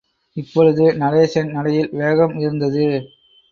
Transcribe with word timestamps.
இப்பொழுது, 0.37 0.93
நடேசன் 0.93 1.51
நடையில் 1.51 1.89
வேகம் 1.91 2.35
இருந்தது. 2.39 2.85